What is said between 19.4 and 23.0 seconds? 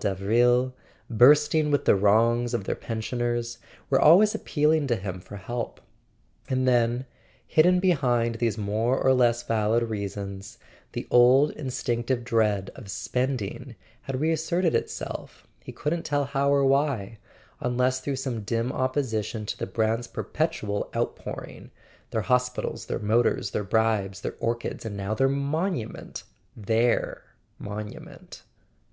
to the Brants' perpetual outpouring: their hospitals, their